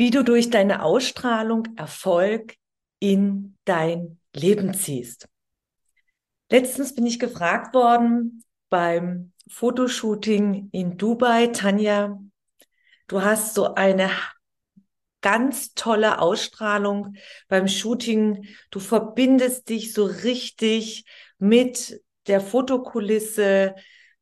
Wie 0.00 0.10
du 0.10 0.24
durch 0.24 0.48
deine 0.48 0.82
Ausstrahlung 0.82 1.76
Erfolg 1.76 2.54
in 3.00 3.58
dein 3.66 4.18
Leben 4.34 4.72
ziehst. 4.72 5.28
Letztens 6.48 6.94
bin 6.94 7.04
ich 7.04 7.18
gefragt 7.18 7.74
worden 7.74 8.42
beim 8.70 9.32
Fotoshooting 9.50 10.70
in 10.72 10.96
Dubai, 10.96 11.48
Tanja, 11.48 12.18
du 13.08 13.20
hast 13.20 13.52
so 13.52 13.74
eine 13.74 14.10
ganz 15.20 15.74
tolle 15.74 16.18
Ausstrahlung 16.18 17.16
beim 17.48 17.68
Shooting. 17.68 18.46
Du 18.70 18.80
verbindest 18.80 19.68
dich 19.68 19.92
so 19.92 20.06
richtig 20.06 21.04
mit 21.38 22.00
der 22.26 22.40
Fotokulisse. 22.40 23.74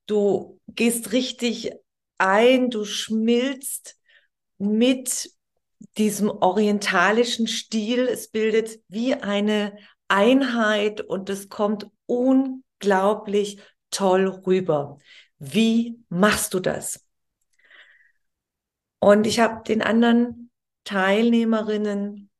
Du 0.07 0.59
gehst 0.67 1.13
richtig 1.13 1.71
ein, 2.19 2.69
du 2.69 2.85
schmilzt 2.85 3.95
mit 4.59 5.38
diesem 5.99 6.31
orientalischen 6.31 7.47
Stil. 7.47 8.07
Es 8.07 8.29
bildet 8.29 8.81
wie 8.89 9.15
eine 9.15 9.77
Einheit 10.07 11.01
und 11.01 11.29
es 11.29 11.49
kommt 11.49 11.91
unglaublich 12.07 13.61
toll 13.91 14.29
rüber. 14.47 14.99
Wie 15.39 15.99
machst 16.09 16.55
du 16.55 16.61
das? 16.61 17.05
Und 19.01 19.27
ich 19.27 19.41
habe 19.41 19.63
den 19.65 19.83
anderen 19.83 20.51
Teilnehmerinnen 20.85 22.31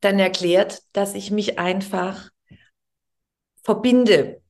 dann 0.00 0.18
erklärt, 0.18 0.82
dass 0.92 1.14
ich 1.14 1.30
mich 1.30 1.58
einfach 1.58 2.30
verbinde 3.62 4.42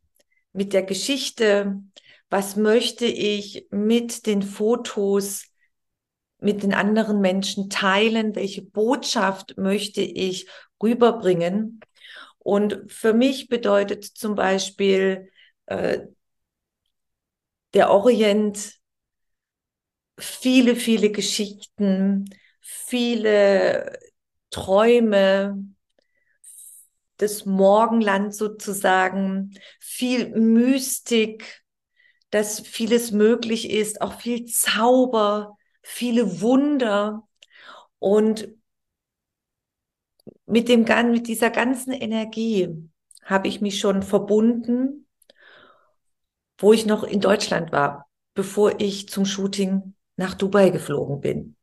mit 0.52 0.72
der 0.72 0.82
Geschichte, 0.82 1.82
was 2.30 2.56
möchte 2.56 3.04
ich 3.04 3.66
mit 3.70 4.26
den 4.26 4.42
Fotos 4.42 5.51
mit 6.42 6.62
den 6.62 6.74
anderen 6.74 7.20
Menschen 7.20 7.70
teilen, 7.70 8.34
welche 8.34 8.62
Botschaft 8.62 9.56
möchte 9.56 10.00
ich 10.00 10.48
rüberbringen. 10.82 11.80
Und 12.38 12.90
für 12.90 13.14
mich 13.14 13.48
bedeutet 13.48 14.04
zum 14.04 14.34
Beispiel 14.34 15.30
äh, 15.66 16.00
der 17.74 17.90
Orient 17.90 18.74
viele, 20.18 20.76
viele 20.76 21.10
Geschichten, 21.10 22.28
viele 22.60 23.98
Träume, 24.50 25.64
das 27.16 27.46
Morgenland 27.46 28.34
sozusagen, 28.34 29.54
viel 29.78 30.30
Mystik, 30.30 31.62
dass 32.30 32.60
vieles 32.60 33.12
möglich 33.12 33.70
ist, 33.70 34.00
auch 34.00 34.20
viel 34.20 34.46
Zauber, 34.46 35.56
viele 35.82 36.40
Wunder 36.40 37.28
und 37.98 38.48
mit 40.46 40.68
dem 40.68 40.84
mit 41.10 41.28
dieser 41.28 41.50
ganzen 41.50 41.92
Energie 41.92 42.88
habe 43.24 43.48
ich 43.48 43.60
mich 43.60 43.78
schon 43.78 44.02
verbunden, 44.02 45.06
wo 46.58 46.72
ich 46.72 46.86
noch 46.86 47.02
in 47.02 47.20
Deutschland 47.20 47.72
war, 47.72 48.08
bevor 48.34 48.80
ich 48.80 49.08
zum 49.08 49.24
Shooting 49.24 49.94
nach 50.16 50.34
Dubai 50.34 50.70
geflogen 50.70 51.20
bin. 51.20 51.56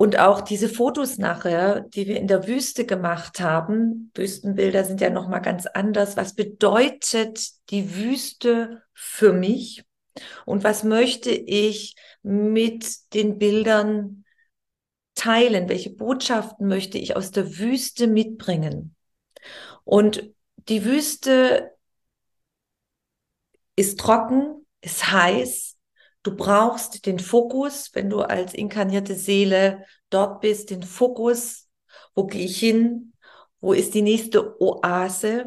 Und 0.00 0.20
auch 0.20 0.40
diese 0.42 0.68
Fotos 0.68 1.18
nachher, 1.18 1.80
die 1.80 2.06
wir 2.06 2.18
in 2.20 2.28
der 2.28 2.46
Wüste 2.46 2.86
gemacht 2.86 3.40
haben, 3.40 4.12
Wüstenbilder 4.14 4.84
sind 4.84 5.00
ja 5.00 5.10
noch 5.10 5.28
mal 5.28 5.40
ganz 5.40 5.66
anders. 5.66 6.16
Was 6.16 6.34
bedeutet 6.34 7.48
die 7.70 7.96
Wüste 7.96 8.84
für 8.94 9.32
mich? 9.32 9.84
Und 10.46 10.64
was 10.64 10.84
möchte 10.84 11.30
ich 11.30 11.96
mit 12.22 13.14
den 13.14 13.38
Bildern 13.38 14.24
teilen? 15.14 15.68
Welche 15.68 15.90
Botschaften 15.90 16.68
möchte 16.68 16.98
ich 16.98 17.16
aus 17.16 17.30
der 17.30 17.58
Wüste 17.58 18.06
mitbringen? 18.06 18.94
Und 19.84 20.30
die 20.68 20.84
Wüste 20.84 21.72
ist 23.76 23.98
trocken, 24.00 24.66
ist 24.80 25.10
heiß, 25.10 25.78
Du 26.22 26.36
brauchst 26.36 27.06
den 27.06 27.18
Fokus, 27.18 27.90
wenn 27.94 28.10
du 28.10 28.20
als 28.20 28.54
inkarnierte 28.54 29.14
Seele 29.14 29.84
dort 30.10 30.40
bist, 30.40 30.70
den 30.70 30.82
Fokus. 30.82 31.68
Wo 32.14 32.26
gehe 32.26 32.44
ich 32.44 32.58
hin? 32.58 33.12
Wo 33.60 33.72
ist 33.72 33.94
die 33.94 34.02
nächste 34.02 34.60
Oase? 34.60 35.46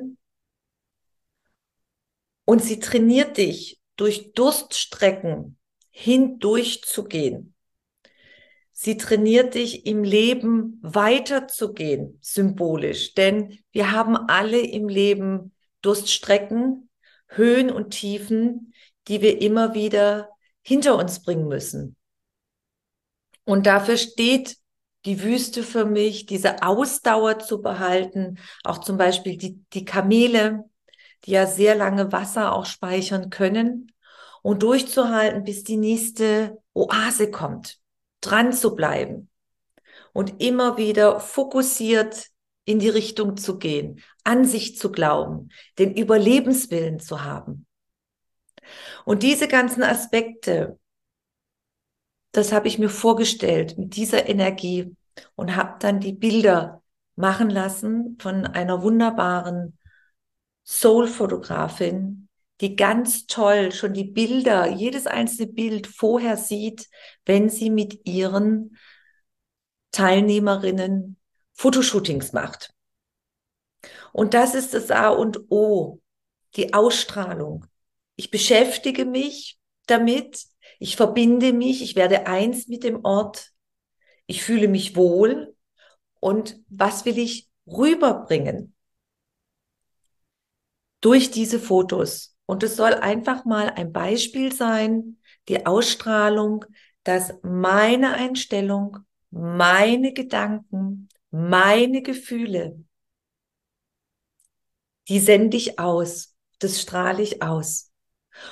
Und 2.45 2.63
sie 2.63 2.79
trainiert 2.79 3.37
dich, 3.37 3.80
durch 4.01 4.33
Durststrecken 4.33 5.59
hindurchzugehen. 5.91 7.53
Sie 8.71 8.97
trainiert 8.97 9.53
dich 9.53 9.85
im 9.85 10.03
Leben 10.03 10.79
weiterzugehen, 10.81 12.17
symbolisch, 12.19 13.13
denn 13.13 13.59
wir 13.71 13.91
haben 13.91 14.17
alle 14.17 14.59
im 14.59 14.89
Leben 14.89 15.53
Durststrecken, 15.83 16.89
Höhen 17.27 17.69
und 17.69 17.91
Tiefen, 17.91 18.73
die 19.07 19.21
wir 19.21 19.39
immer 19.39 19.75
wieder 19.75 20.29
hinter 20.63 20.97
uns 20.97 21.21
bringen 21.21 21.47
müssen. 21.47 21.95
Und 23.43 23.67
dafür 23.67 23.97
steht 23.97 24.57
die 25.05 25.21
Wüste 25.21 25.61
für 25.61 25.85
mich, 25.85 26.25
diese 26.25 26.63
Ausdauer 26.63 27.37
zu 27.37 27.61
behalten, 27.61 28.39
auch 28.63 28.79
zum 28.79 28.97
Beispiel 28.97 29.37
die, 29.37 29.63
die 29.73 29.85
Kamele, 29.85 30.63
die 31.25 31.31
ja 31.31 31.45
sehr 31.45 31.75
lange 31.75 32.11
Wasser 32.11 32.55
auch 32.55 32.65
speichern 32.65 33.29
können 33.29 33.90
und 34.41 34.63
durchzuhalten, 34.63 35.43
bis 35.43 35.63
die 35.63 35.77
nächste 35.77 36.57
Oase 36.73 37.29
kommt, 37.31 37.79
dran 38.21 38.53
zu 38.53 38.75
bleiben 38.75 39.29
und 40.13 40.41
immer 40.41 40.77
wieder 40.77 41.19
fokussiert 41.19 42.27
in 42.65 42.79
die 42.79 42.89
Richtung 42.89 43.37
zu 43.37 43.57
gehen, 43.57 44.01
an 44.23 44.45
sich 44.45 44.77
zu 44.77 44.91
glauben, 44.91 45.49
den 45.79 45.95
Überlebenswillen 45.95 46.99
zu 46.99 47.23
haben. 47.23 47.65
Und 49.05 49.23
diese 49.23 49.47
ganzen 49.47 49.83
Aspekte, 49.83 50.79
das 52.31 52.51
habe 52.51 52.67
ich 52.67 52.79
mir 52.79 52.89
vorgestellt 52.89 53.77
mit 53.77 53.95
dieser 53.95 54.29
Energie 54.29 54.95
und 55.35 55.55
habe 55.55 55.77
dann 55.79 55.99
die 55.99 56.13
Bilder 56.13 56.81
machen 57.15 57.49
lassen 57.49 58.17
von 58.19 58.45
einer 58.45 58.81
wunderbaren 58.83 59.77
Soul-Fotografin, 60.65 62.29
die 62.61 62.75
ganz 62.75 63.25
toll 63.25 63.71
schon 63.71 63.93
die 63.93 64.03
Bilder, 64.03 64.67
jedes 64.69 65.07
einzelne 65.07 65.51
Bild 65.51 65.87
vorher 65.87 66.37
sieht, 66.37 66.87
wenn 67.25 67.49
sie 67.49 67.71
mit 67.71 68.05
ihren 68.05 68.77
Teilnehmerinnen 69.91 71.17
Fotoshootings 71.53 72.33
macht. 72.33 72.73
Und 74.13 74.33
das 74.35 74.55
ist 74.55 74.73
das 74.73 74.91
A 74.91 75.09
und 75.09 75.51
O, 75.51 75.99
die 76.55 76.73
Ausstrahlung. 76.73 77.65
Ich 78.15 78.29
beschäftige 78.29 79.05
mich 79.05 79.59
damit, 79.87 80.45
ich 80.79 80.95
verbinde 80.95 81.53
mich, 81.53 81.81
ich 81.81 81.95
werde 81.95 82.27
eins 82.27 82.67
mit 82.67 82.83
dem 82.83 83.03
Ort, 83.03 83.51
ich 84.27 84.43
fühle 84.43 84.67
mich 84.67 84.95
wohl 84.95 85.55
und 86.19 86.59
was 86.69 87.05
will 87.05 87.17
ich 87.17 87.49
rüberbringen 87.65 88.75
durch 91.01 91.31
diese 91.31 91.59
Fotos. 91.59 92.30
Und 92.51 92.63
es 92.63 92.75
soll 92.75 92.95
einfach 92.95 93.45
mal 93.45 93.69
ein 93.69 93.93
Beispiel 93.93 94.51
sein, 94.51 95.15
die 95.47 95.65
Ausstrahlung, 95.65 96.65
dass 97.05 97.33
meine 97.43 98.11
Einstellung, 98.15 98.97
meine 99.29 100.11
Gedanken, 100.11 101.07
meine 101.29 102.01
Gefühle, 102.01 102.83
die 105.07 105.21
sende 105.21 105.55
ich 105.55 105.79
aus, 105.79 106.35
das 106.59 106.81
strahle 106.81 107.23
ich 107.23 107.41
aus. 107.41 107.93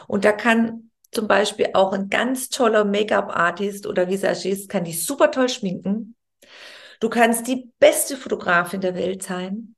Und 0.08 0.24
da 0.24 0.32
kann 0.32 0.92
zum 1.12 1.28
Beispiel 1.28 1.72
auch 1.74 1.92
ein 1.92 2.08
ganz 2.08 2.48
toller 2.48 2.86
Make-up-Artist 2.86 3.86
oder 3.86 4.08
Visagist 4.08 4.70
kann 4.70 4.86
dich 4.86 5.06
super 5.06 5.30
toll 5.30 5.50
schminken. 5.50 6.16
Du 7.02 7.10
kannst 7.10 7.48
die 7.48 7.74
beste 7.80 8.16
Fotografin 8.16 8.80
der 8.80 8.96
Welt 8.96 9.24
sein. 9.24 9.76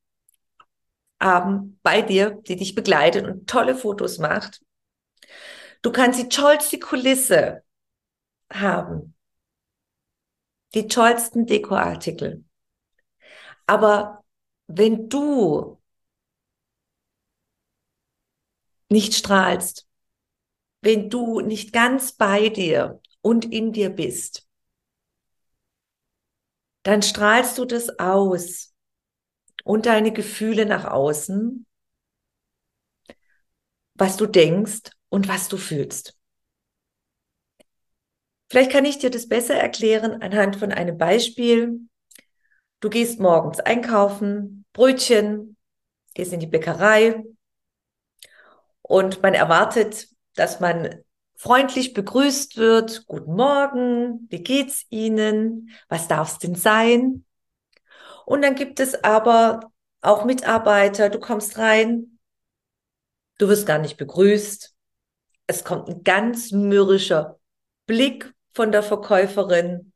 Abend 1.22 1.82
bei 1.84 2.02
dir, 2.02 2.32
die 2.48 2.56
dich 2.56 2.76
begleitet 2.76 3.26
und 3.26 3.50
tolle 3.50 3.76
Fotos 3.76 4.18
macht. 4.18 4.62
Du 5.82 5.92
kannst 5.92 6.20
die 6.20 6.30
tollste 6.30 6.80
Kulisse 6.80 7.64
haben, 8.52 9.16
die 10.74 10.88
tollsten 10.88 11.46
Dekoartikel. 11.46 12.44
Aber 13.68 14.24
wenn 14.68 15.10
du 15.10 15.80
nicht 18.90 19.14
strahlst, 19.16 19.88
wenn 20.82 21.10
du 21.10 21.40
nicht 21.40 21.74
ganz 21.74 22.14
bei 22.14 22.50
dir 22.50 23.00
und 23.22 23.46
in 23.46 23.72
dir 23.72 23.90
bist, 23.90 24.48
dann 26.84 27.02
strahlst 27.02 27.58
du 27.58 27.66
das 27.66 28.00
aus 28.00 28.71
und 29.64 29.86
deine 29.86 30.12
Gefühle 30.12 30.66
nach 30.66 30.86
außen, 30.86 31.66
was 33.96 34.18
du 34.18 34.26
denkst 34.26 34.92
und 35.10 35.28
was 35.28 35.48
du 35.48 35.58
fühlst. 35.58 36.18
Vielleicht 38.50 38.72
kann 38.72 38.86
ich 38.86 38.98
dir 38.98 39.10
das 39.10 39.30
besser 39.30 39.56
erklären 39.56 40.22
anhand 40.22 40.58
von 40.58 40.72
einem 40.72 40.98
Beispiel. 40.98 41.80
Du 42.82 42.90
gehst 42.90 43.20
morgens 43.20 43.60
einkaufen, 43.60 44.66
Brötchen, 44.74 45.56
gehst 46.14 46.34
in 46.34 46.40
die 46.40 46.48
Bäckerei 46.48 47.24
und 48.82 49.22
man 49.22 49.34
erwartet, 49.34 50.10
dass 50.36 50.60
man 50.60 51.04
freundlich 51.36 51.94
begrüßt 51.94 52.58
wird. 52.58 53.06
Guten 53.08 53.36
Morgen, 53.36 54.28
wie 54.30 54.44
geht's 54.44 54.86
Ihnen? 54.90 55.70
Was 55.88 56.08
darf 56.08 56.34
es 56.34 56.38
denn 56.40 56.56
sein? 56.56 57.24
Und 58.32 58.44
dann 58.44 58.56
gibt 58.56 58.80
es 58.80 58.96
aber 59.04 59.74
auch 60.00 60.24
Mitarbeiter, 60.24 61.10
du 61.10 61.20
kommst 61.20 61.58
rein, 61.58 62.18
du 63.40 63.50
wirst 63.50 63.68
gar 63.68 63.78
nicht 63.78 63.98
begrüßt. 63.98 64.74
Es 65.48 65.66
kommt 65.66 65.90
ein 65.90 66.06
ganz 66.06 66.54
mürrischer 66.54 67.42
Blick 67.88 68.34
von 68.54 68.72
der 68.72 68.84
Verkäuferin. 68.84 69.92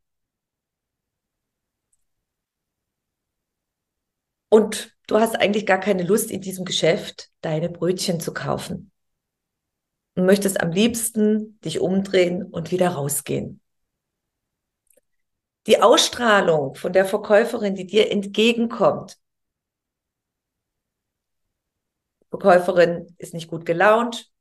Und 4.49 4.97
du 5.07 5.17
hast 5.17 5.37
eigentlich 5.37 5.65
gar 5.65 5.79
keine 5.79 6.03
Lust 6.03 6.29
in 6.29 6.41
diesem 6.41 6.65
Geschäft, 6.65 7.29
deine 7.39 7.69
Brötchen 7.69 8.19
zu 8.19 8.33
kaufen. 8.33 8.91
Und 10.15 10.25
möchtest 10.25 10.59
am 10.59 10.73
liebsten 10.73 11.57
dich 11.61 11.79
umdrehen 11.79 12.43
und 12.43 12.71
wieder 12.71 12.89
rausgehen. 12.89 13.61
Die 15.67 15.81
Ausstrahlung 15.81 16.75
von 16.75 16.93
der 16.93 17.05
Verkäuferin, 17.05 17.75
die 17.75 17.87
dir 17.87 18.11
entgegenkommt. 18.11 19.17
Verkäuferin 22.29 23.15
ist 23.17 23.33
nicht 23.33 23.49
gut 23.49 23.65
gelaunt. 23.65 24.31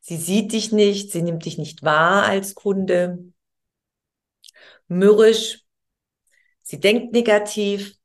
Sie 0.00 0.16
sieht 0.16 0.52
dich 0.52 0.72
nicht, 0.72 1.12
sie 1.12 1.22
nimmt 1.22 1.44
dich 1.44 1.58
nicht 1.58 1.82
wahr 1.82 2.24
als 2.24 2.54
Kunde. 2.54 3.32
Mürrisch. 4.88 5.64
Sie 6.62 6.80
denkt 6.80 7.12
negativ. 7.12 7.96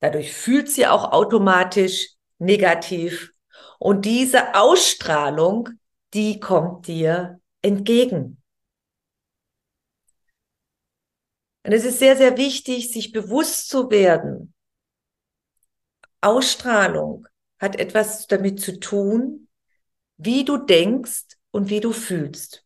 Dadurch 0.00 0.32
fühlt 0.32 0.70
sie 0.70 0.86
auch 0.86 1.12
automatisch 1.12 2.14
negativ. 2.38 3.32
Und 3.78 4.04
diese 4.04 4.54
Ausstrahlung, 4.54 5.70
die 6.12 6.40
kommt 6.40 6.86
dir 6.86 7.40
entgegen. 7.62 8.37
Und 11.68 11.74
es 11.74 11.84
ist 11.84 11.98
sehr, 11.98 12.16
sehr 12.16 12.38
wichtig, 12.38 12.90
sich 12.90 13.12
bewusst 13.12 13.68
zu 13.68 13.90
werden. 13.90 14.54
Ausstrahlung 16.22 17.28
hat 17.58 17.78
etwas 17.78 18.26
damit 18.26 18.58
zu 18.58 18.80
tun, 18.80 19.48
wie 20.16 20.46
du 20.46 20.56
denkst 20.56 21.36
und 21.50 21.68
wie 21.68 21.80
du 21.80 21.92
fühlst. 21.92 22.64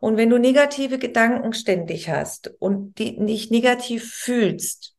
Und 0.00 0.16
wenn 0.16 0.30
du 0.30 0.38
negative 0.38 0.98
Gedanken 0.98 1.52
ständig 1.52 2.08
hast 2.08 2.48
und 2.58 2.96
die 2.98 3.20
nicht 3.20 3.50
negativ 3.50 4.14
fühlst, 4.14 4.96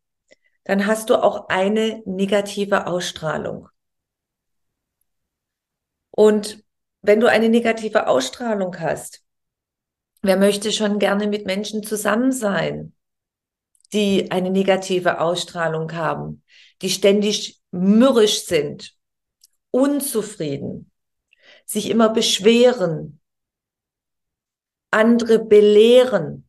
dann 0.63 0.85
hast 0.85 1.09
du 1.09 1.15
auch 1.15 1.49
eine 1.49 2.03
negative 2.05 2.85
Ausstrahlung. 2.85 3.67
Und 6.11 6.63
wenn 7.01 7.19
du 7.19 7.25
eine 7.25 7.49
negative 7.49 8.05
Ausstrahlung 8.05 8.79
hast, 8.79 9.23
wer 10.21 10.37
möchte 10.37 10.71
schon 10.71 10.99
gerne 10.99 11.25
mit 11.25 11.47
Menschen 11.47 11.81
zusammen 11.81 12.31
sein, 12.31 12.93
die 13.93 14.31
eine 14.31 14.49
negative 14.49 15.21
Ausstrahlung 15.21 15.93
haben, 15.93 16.43
die 16.81 16.89
ständig 16.89 17.61
mürrisch 17.71 18.45
sind, 18.45 18.97
unzufrieden, 19.71 20.91
sich 21.65 21.89
immer 21.89 22.09
beschweren, 22.09 23.19
andere 24.91 25.39
belehren. 25.39 26.47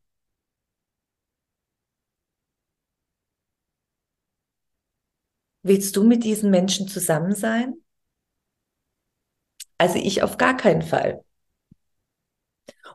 Willst 5.63 5.97
du 5.97 6.05
mit 6.05 6.25
diesen 6.25 6.51
Menschen 6.51 6.89
zusammen 6.89 7.35
sein? 7.35 7.75
Also 9.79 9.99
ich 9.99 10.23
auf 10.23 10.37
gar 10.37 10.57
keinen 10.57 10.83
Fall. 10.83 11.25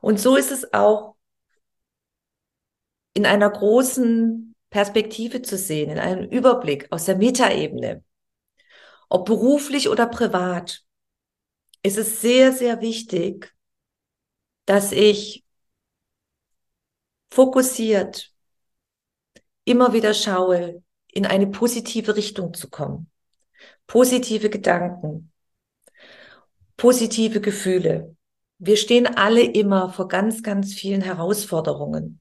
Und 0.01 0.19
so 0.19 0.35
ist 0.35 0.51
es 0.51 0.73
auch 0.73 1.15
in 3.13 3.25
einer 3.25 3.49
großen 3.49 4.55
Perspektive 4.69 5.41
zu 5.41 5.57
sehen, 5.57 5.89
in 5.89 5.99
einem 5.99 6.29
Überblick 6.29 6.87
aus 6.91 7.05
der 7.05 7.17
Metaebene, 7.17 8.03
ob 9.09 9.25
beruflich 9.25 9.89
oder 9.89 10.05
privat 10.07 10.83
ist 11.81 11.97
es 11.97 12.21
sehr, 12.21 12.51
sehr 12.51 12.81
wichtig, 12.81 13.53
dass 14.65 14.91
ich 14.91 15.45
fokussiert 17.31 18.31
immer 19.63 19.93
wieder 19.93 20.13
schaue, 20.13 20.83
in 21.07 21.25
eine 21.25 21.47
positive 21.47 22.15
Richtung 22.15 22.53
zu 22.53 22.69
kommen. 22.69 23.09
Positive 23.87 24.49
Gedanken, 24.49 25.31
positive 26.77 27.41
Gefühle. 27.41 28.15
Wir 28.59 28.77
stehen 28.77 29.07
alle 29.07 29.41
immer 29.41 29.91
vor 29.91 30.07
ganz, 30.07 30.43
ganz 30.43 30.73
vielen 30.73 31.01
Herausforderungen. 31.01 32.19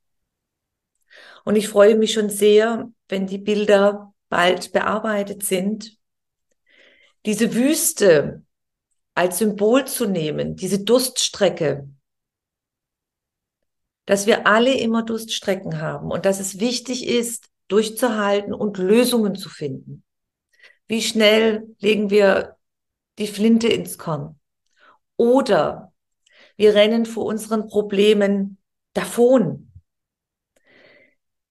Und 1.48 1.56
ich 1.56 1.68
freue 1.68 1.96
mich 1.96 2.12
schon 2.12 2.28
sehr, 2.28 2.92
wenn 3.08 3.26
die 3.26 3.38
Bilder 3.38 4.12
bald 4.28 4.70
bearbeitet 4.72 5.42
sind. 5.42 5.96
Diese 7.24 7.54
Wüste, 7.54 8.42
als 9.14 9.38
Symbol 9.38 9.86
zu 9.86 10.04
nehmen, 10.04 10.56
diese 10.56 10.84
Durststrecke, 10.84 11.88
dass 14.04 14.26
wir 14.26 14.46
alle 14.46 14.74
immer 14.74 15.02
Durststrecken 15.02 15.80
haben 15.80 16.10
und 16.10 16.26
dass 16.26 16.38
es 16.38 16.60
wichtig 16.60 17.06
ist, 17.08 17.48
durchzuhalten 17.68 18.52
und 18.52 18.76
Lösungen 18.76 19.34
zu 19.34 19.48
finden. 19.48 20.04
Wie 20.86 21.00
schnell 21.00 21.74
legen 21.78 22.10
wir 22.10 22.58
die 23.16 23.26
Flinte 23.26 23.68
ins 23.68 23.96
Korn? 23.96 24.38
Oder 25.16 25.94
wir 26.58 26.74
rennen 26.74 27.06
vor 27.06 27.24
unseren 27.24 27.68
Problemen 27.68 28.58
davon. 28.92 29.67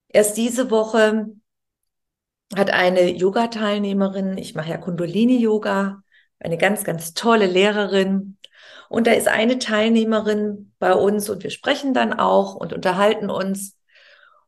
Erst 0.09 0.37
diese 0.37 0.71
Woche 0.71 1.27
hat 2.55 2.71
eine 2.71 3.09
Yoga-Teilnehmerin, 3.09 4.37
ich 4.37 4.55
mache 4.55 4.69
ja 4.69 4.77
Kundalini-Yoga, 4.77 6.01
eine 6.39 6.57
ganz, 6.57 6.83
ganz 6.83 7.13
tolle 7.13 7.45
Lehrerin. 7.45 8.37
Und 8.89 9.07
da 9.07 9.11
ist 9.11 9.27
eine 9.27 9.59
Teilnehmerin 9.59 10.71
bei 10.79 10.93
uns 10.93 11.29
und 11.29 11.43
wir 11.43 11.49
sprechen 11.49 11.93
dann 11.93 12.13
auch 12.13 12.55
und 12.55 12.73
unterhalten 12.73 13.29
uns. 13.29 13.77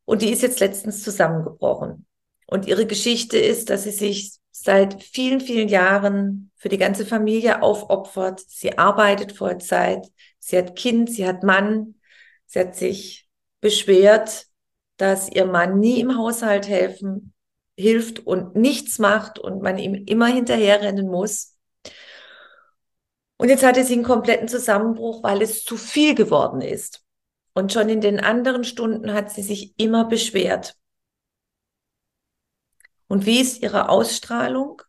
Und 0.06 0.22
die 0.22 0.30
ist 0.30 0.42
jetzt 0.42 0.60
letztens 0.60 1.04
zusammengebrochen. 1.04 2.06
Und 2.48 2.66
ihre 2.68 2.86
Geschichte 2.86 3.38
ist, 3.38 3.70
dass 3.70 3.84
sie 3.84 3.92
sich 3.92 4.40
seit 4.52 5.04
vielen, 5.04 5.42
vielen 5.42 5.70
Jahren 5.70 6.52
für 6.56 6.70
die 6.70 6.78
ganze 6.78 7.06
Familie 7.06 7.62
aufopfert. 7.62 8.42
Sie 8.48 8.78
arbeitet 8.78 9.34
Vollzeit. 9.34 10.08
Sie 10.40 10.58
hat 10.58 10.76
Kind, 10.76 11.12
sie 11.12 11.28
hat 11.28 11.44
Mann. 11.44 11.96
Sie 12.48 12.60
hat 12.60 12.76
sich 12.76 13.28
beschwert, 13.62 14.48
dass 15.00 15.30
ihr 15.32 15.46
Mann 15.46 15.80
nie 15.80 16.02
im 16.02 16.18
Haushalt 16.18 16.68
helfen, 16.68 17.34
hilft 17.78 18.20
und 18.28 18.56
nichts 18.56 19.00
macht 19.00 19.40
und 19.40 19.62
man 19.62 19.78
ihm 19.78 19.94
immer 19.94 20.28
hinterherrennen 20.28 21.08
muss. 21.08 21.58
Und 23.38 23.48
jetzt 23.48 23.64
hatte 23.64 23.86
sie 23.86 23.94
einen 23.94 24.04
kompletten 24.04 24.50
Zusammenbruch, 24.50 25.24
weil 25.24 25.42
es 25.42 25.64
zu 25.64 25.78
viel 25.78 26.16
geworden 26.16 26.60
ist. 26.60 27.06
Und 27.54 27.72
schon 27.72 27.88
in 27.88 28.02
den 28.02 28.20
anderen 28.20 28.66
Stunden 28.66 29.14
hat 29.14 29.32
sie 29.32 29.42
sich 29.42 29.74
immer 29.80 30.04
beschwert. 30.04 30.76
Und 33.08 33.26
wie 33.26 33.40
ist 33.40 33.64
ihre 33.64 33.88
Ausstrahlung? 33.88 34.82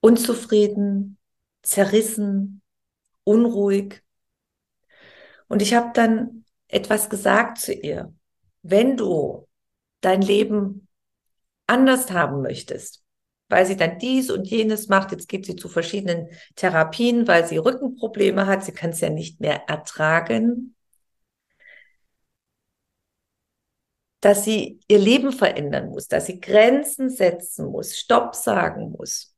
Unzufrieden, 0.00 1.18
zerrissen, 1.62 2.62
unruhig. 3.24 4.04
Und 5.48 5.62
ich 5.62 5.74
habe 5.74 5.90
dann 5.92 6.44
etwas 6.68 7.10
gesagt 7.10 7.58
zu 7.58 7.72
ihr. 7.72 8.12
Wenn 8.62 8.96
du 8.96 9.46
dein 10.00 10.22
Leben 10.22 10.88
anders 11.66 12.10
haben 12.10 12.42
möchtest, 12.42 13.02
weil 13.48 13.66
sie 13.66 13.76
dann 13.76 13.98
dies 13.98 14.30
und 14.30 14.46
jenes 14.46 14.88
macht. 14.88 15.10
Jetzt 15.12 15.28
geht 15.28 15.46
sie 15.46 15.56
zu 15.56 15.68
verschiedenen 15.68 16.28
Therapien, 16.56 17.26
weil 17.26 17.46
sie 17.46 17.56
Rückenprobleme 17.56 18.46
hat. 18.46 18.64
Sie 18.64 18.72
kann 18.72 18.90
es 18.90 19.00
ja 19.00 19.10
nicht 19.10 19.40
mehr 19.40 19.68
ertragen. 19.68 20.74
Dass 24.20 24.44
sie 24.44 24.80
ihr 24.88 24.98
Leben 24.98 25.32
verändern 25.32 25.90
muss, 25.90 26.08
dass 26.08 26.26
sie 26.26 26.40
Grenzen 26.40 27.08
setzen 27.08 27.66
muss, 27.66 27.96
Stopp 27.96 28.34
sagen 28.34 28.90
muss. 28.90 29.34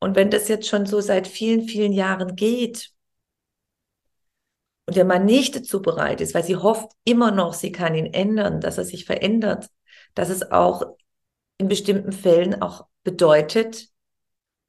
Und 0.00 0.16
wenn 0.16 0.30
das 0.30 0.48
jetzt 0.48 0.66
schon 0.68 0.84
so 0.84 1.00
seit 1.00 1.28
vielen, 1.28 1.62
vielen 1.62 1.92
Jahren 1.92 2.34
geht 2.34 2.92
und 4.90 4.96
der 4.96 5.04
Mann 5.04 5.24
nicht 5.24 5.54
dazu 5.54 5.80
bereit 5.80 6.20
ist, 6.20 6.34
weil 6.34 6.42
sie 6.42 6.56
hofft 6.56 6.90
immer 7.04 7.30
noch, 7.30 7.54
sie 7.54 7.70
kann 7.70 7.94
ihn 7.94 8.06
ändern, 8.06 8.60
dass 8.60 8.76
er 8.76 8.84
sich 8.84 9.04
verändert, 9.04 9.70
dass 10.16 10.30
es 10.30 10.50
auch 10.50 10.96
in 11.58 11.68
bestimmten 11.68 12.10
Fällen 12.10 12.60
auch 12.60 12.88
bedeutet, 13.04 13.88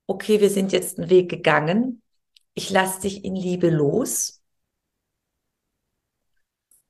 okay, 0.06 0.40
wir 0.40 0.52
sind 0.52 0.74
jetzt 0.74 1.00
einen 1.00 1.10
Weg 1.10 1.28
gegangen, 1.28 2.04
ich 2.54 2.70
lasse 2.70 3.02
dich 3.02 3.26
in 3.26 3.36
Liebe 3.36 3.72
los 3.72 4.44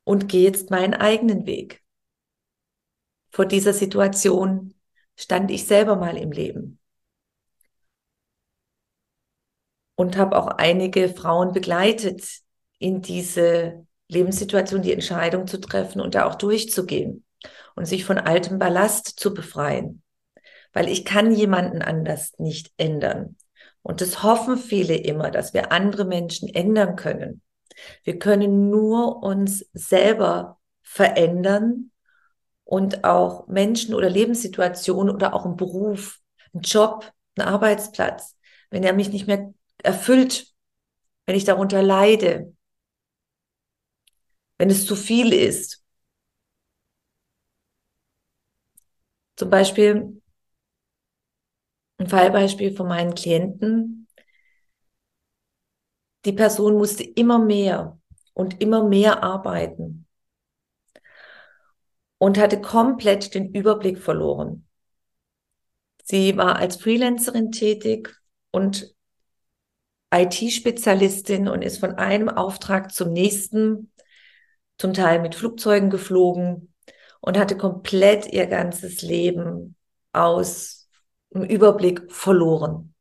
und 0.04 0.28
gehe 0.28 0.44
jetzt 0.44 0.70
meinen 0.70 0.94
eigenen 0.94 1.46
Weg. 1.46 1.82
Vor 3.30 3.46
dieser 3.46 3.72
Situation 3.72 4.74
stand 5.16 5.52
ich 5.52 5.68
selber 5.68 5.96
mal 5.96 6.18
im 6.18 6.34
Leben 6.34 6.80
und 9.96 10.18
habe 10.18 10.38
auch 10.38 10.48
einige 10.48 11.08
Frauen 11.08 11.54
begleitet 11.54 12.42
in 12.82 13.02
diese 13.02 13.86
Lebenssituation, 14.08 14.82
die 14.82 14.94
Entscheidung 14.94 15.48
zu 15.48 15.60
treffen 15.60 16.02
und 16.02 16.16
da 16.16 16.26
auch 16.26 16.36
durchzugehen 16.36 17.24
und 17.76 17.86
sich 17.86 18.06
von 18.06 18.18
altem 18.18 18.60
Ballast 18.60 19.20
zu 19.20 19.34
befreien 19.34 20.02
weil 20.74 20.90
ich 20.90 21.06
kann 21.06 21.34
jemanden 21.34 21.82
anders 21.82 22.34
nicht 22.38 22.72
ändern. 22.78 23.36
Und 23.82 24.02
das 24.02 24.24
hoffen 24.24 24.58
viele 24.58 24.96
immer, 24.96 25.32
dass 25.32 25.54
wir 25.54 25.72
andere 25.72 26.06
Menschen 26.06 26.48
ändern 26.50 26.96
können. 26.96 27.42
Wir 28.04 28.20
können 28.20 28.70
nur 28.70 29.24
uns 29.24 29.66
selber 29.74 30.60
verändern 30.82 31.92
und 32.64 33.04
auch 33.04 33.48
Menschen 33.48 33.96
oder 33.96 34.10
Lebenssituationen 34.10 35.14
oder 35.14 35.34
auch 35.34 35.46
einen 35.46 35.56
Beruf, 35.56 36.20
einen 36.54 36.62
Job, 36.62 37.12
einen 37.36 37.48
Arbeitsplatz, 37.48 38.38
wenn 38.70 38.84
er 38.84 38.94
mich 38.94 39.10
nicht 39.10 39.28
mehr 39.28 39.54
erfüllt, 39.84 40.48
wenn 41.26 41.36
ich 41.36 41.44
darunter 41.44 41.82
leide, 41.82 42.54
wenn 44.62 44.70
es 44.70 44.86
zu 44.86 44.96
viel 44.96 45.34
ist. 45.34 45.84
Zum 49.36 49.50
Beispiel 49.50 50.22
ein 51.98 52.08
Fallbeispiel 52.08 52.76
von 52.76 52.88
meinen 52.88 53.16
Klienten. 53.16 54.08
Die 56.26 56.34
Person 56.34 56.78
musste 56.78 57.04
immer 57.04 57.40
mehr 57.40 58.00
und 58.36 58.62
immer 58.62 58.88
mehr 58.88 59.24
arbeiten 59.24 60.06
und 62.20 62.38
hatte 62.38 62.62
komplett 62.62 63.34
den 63.34 63.56
Überblick 63.56 63.98
verloren. 63.98 64.68
Sie 66.04 66.38
war 66.38 66.58
als 66.58 66.76
Freelancerin 66.76 67.52
tätig 67.52 68.16
und 68.52 68.94
IT-Spezialistin 70.14 71.48
und 71.48 71.64
ist 71.64 71.80
von 71.80 71.96
einem 71.96 72.30
Auftrag 72.30 72.94
zum 72.94 73.12
nächsten, 73.12 73.91
zum 74.82 74.94
Teil 74.94 75.20
mit 75.20 75.36
Flugzeugen 75.36 75.92
geflogen 75.92 76.74
und 77.22 77.38
hatte 77.38 77.56
komplett 77.56 78.34
ihr 78.34 78.48
ganzes 78.48 79.04
Leben 79.04 79.76
aus 80.12 80.90
im 81.30 81.44
Überblick 81.44 82.12
verloren. 82.12 82.96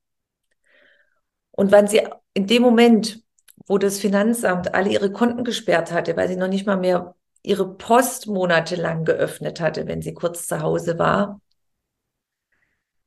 Und 1.50 1.72
wenn 1.72 1.88
sie 1.88 2.06
in 2.34 2.46
dem 2.46 2.62
Moment, 2.62 3.24
wo 3.66 3.78
das 3.78 3.98
Finanzamt 3.98 4.74
alle 4.74 4.90
ihre 4.90 5.10
Konten 5.10 5.42
gesperrt 5.42 5.90
hatte, 5.90 6.16
weil 6.18 6.28
sie 6.28 6.36
noch 6.36 6.48
nicht 6.48 6.66
mal 6.66 6.76
mehr 6.76 7.16
ihre 7.42 7.74
Post 7.76 8.26
monatelang 8.26 9.06
geöffnet 9.06 9.60
hatte, 9.60 9.86
wenn 9.86 10.02
sie 10.02 10.12
kurz 10.12 10.46
zu 10.46 10.60
Hause 10.60 10.98
war, 10.98 11.40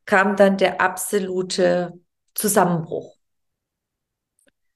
kam 0.05 0.35
dann 0.35 0.57
der 0.57 0.81
absolute 0.81 1.93
Zusammenbruch. 2.33 3.15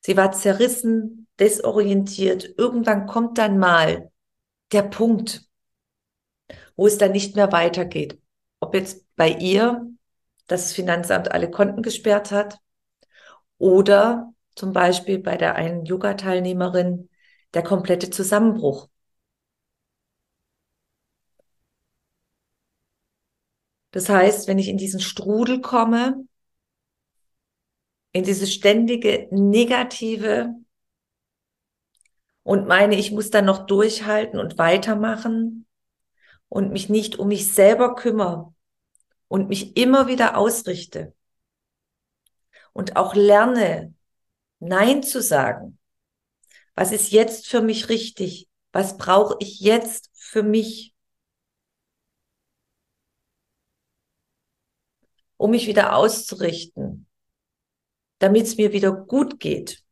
Sie 0.02 0.16
war 0.16 0.32
zerrissen, 0.32 1.27
desorientiert. 1.40 2.56
Irgendwann 2.58 3.08
kommt 3.08 3.38
dann 3.38 3.58
mal 3.58 4.12
der 4.72 4.84
Punkt, 4.84 5.48
wo 6.76 6.88
es 6.88 6.98
dann 6.98 7.12
nicht 7.12 7.36
mehr 7.36 7.52
weitergeht. 7.52 8.20
Ob 8.60 8.74
jetzt 8.74 9.06
bei 9.16 9.30
ihr 9.30 9.88
das 10.48 10.74
Finanzamt 10.74 11.32
alle 11.32 11.52
Konten 11.52 11.82
gesperrt 11.82 12.32
hat. 12.32 12.58
Oder 13.58 14.34
zum 14.56 14.74
Beispiel 14.74 15.20
bei 15.20 15.38
der 15.38 15.56
einen 15.56 15.86
Yoga-Teilnehmerin 15.86 17.10
der 17.54 17.64
komplette 17.64 18.10
Zusammenbruch. 18.10 18.90
Das 23.92 24.10
heißt, 24.10 24.48
wenn 24.48 24.60
ich 24.60 24.68
in 24.68 24.78
diesen 24.78 25.00
Strudel 25.00 25.62
komme, 25.62 26.26
in 28.12 28.24
dieses 28.24 28.54
ständige 28.54 29.28
Negative 29.32 30.54
und 32.48 32.66
meine, 32.66 32.96
ich 32.96 33.12
muss 33.12 33.30
dann 33.30 33.44
noch 33.44 33.66
durchhalten 33.66 34.40
und 34.40 34.58
weitermachen 34.58 35.68
und 36.48 36.72
mich 36.72 36.88
nicht 36.88 37.20
um 37.20 37.28
mich 37.28 37.54
selber 37.54 37.94
kümmere, 37.94 38.54
und 39.28 39.50
mich 39.50 39.76
immer 39.76 40.08
wieder 40.08 40.38
ausrichte 40.38 41.14
und 42.72 42.96
auch 42.96 43.16
lerne, 43.16 43.94
Nein 44.60 45.04
zu 45.04 45.22
sagen. 45.22 45.78
Was 46.74 46.94
ist 46.94 47.12
jetzt 47.12 47.48
für 47.48 47.62
mich 47.62 47.90
richtig? 47.90 48.48
Was 48.72 48.98
brauche 48.98 49.36
ich 49.40 49.60
jetzt 49.60 50.10
für 50.14 50.42
mich? 50.42 50.96
Um 55.36 55.52
mich 55.52 55.68
wieder 55.68 55.98
auszurichten, 55.98 57.08
damit 58.20 58.44
es 58.44 58.56
mir 58.56 58.72
wieder 58.72 58.94
gut 58.94 59.40
geht. 59.40 59.84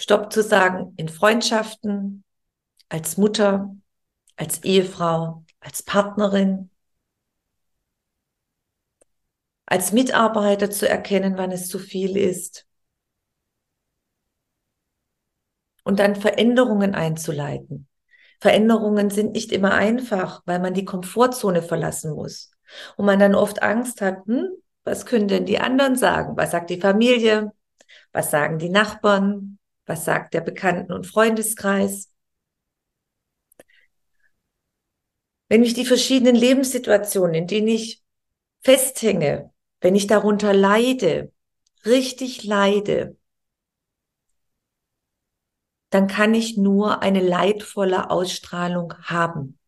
Stopp 0.00 0.32
zu 0.32 0.42
sagen 0.42 0.94
in 0.96 1.10
Freundschaften, 1.10 2.24
als 2.88 3.18
Mutter, 3.18 3.76
als 4.34 4.64
Ehefrau, 4.64 5.44
als 5.60 5.82
Partnerin, 5.82 6.70
als 9.66 9.92
Mitarbeiter 9.92 10.70
zu 10.70 10.88
erkennen, 10.88 11.36
wann 11.36 11.52
es 11.52 11.68
zu 11.68 11.78
viel 11.78 12.16
ist. 12.16 12.66
Und 15.84 15.98
dann 15.98 16.16
Veränderungen 16.16 16.94
einzuleiten. 16.94 17.86
Veränderungen 18.40 19.10
sind 19.10 19.32
nicht 19.32 19.52
immer 19.52 19.74
einfach, 19.74 20.40
weil 20.46 20.60
man 20.60 20.72
die 20.72 20.86
Komfortzone 20.86 21.60
verlassen 21.60 22.14
muss. 22.14 22.52
Und 22.96 23.04
man 23.04 23.18
dann 23.18 23.34
oft 23.34 23.62
Angst 23.62 24.00
hat, 24.00 24.24
hm, 24.24 24.48
was 24.82 25.04
können 25.04 25.28
denn 25.28 25.44
die 25.44 25.58
anderen 25.58 25.94
sagen? 25.94 26.38
Was 26.38 26.52
sagt 26.52 26.70
die 26.70 26.80
Familie? 26.80 27.52
Was 28.12 28.30
sagen 28.30 28.58
die 28.58 28.70
Nachbarn? 28.70 29.59
Was 29.90 30.04
sagt 30.04 30.34
der 30.34 30.40
Bekannten- 30.40 30.92
und 30.92 31.06
Freundeskreis? 31.06 32.10
wenn 35.50 35.62
mich 35.62 35.74
die 35.74 35.84
verschiedenen 35.84 36.36
Lebenssituationen, 36.36 37.34
in 37.34 37.46
denen 37.48 37.66
ich 37.66 38.04
festhänge, 38.60 39.52
wenn 39.80 39.96
ich 39.96 40.06
darunter 40.06 40.54
leide, 40.54 41.32
richtig 41.84 42.44
leide, 42.44 43.16
dann 45.90 46.06
kann 46.06 46.34
ich 46.34 46.56
nur 46.56 47.02
eine 47.02 47.20
leidvolle 47.20 48.10
Ausstrahlung 48.10 48.94
haben. 49.02 49.58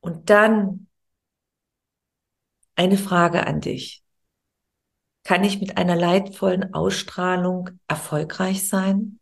Und 0.00 0.30
dann 0.30 0.86
eine 2.74 2.96
Frage 2.96 3.46
an 3.46 3.60
dich. 3.60 4.01
Kann 5.24 5.44
ich 5.44 5.60
mit 5.60 5.76
einer 5.76 5.96
leidvollen 5.96 6.74
Ausstrahlung 6.74 7.70
erfolgreich 7.86 8.66
sein? 8.68 9.20